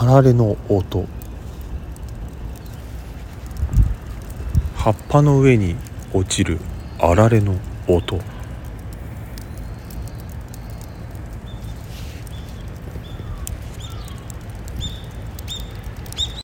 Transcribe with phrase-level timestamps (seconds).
[0.00, 1.06] あられの音。
[4.76, 5.74] 葉っぱの上に
[6.12, 6.60] 落ちる
[7.00, 7.56] あられの
[7.88, 8.20] 音。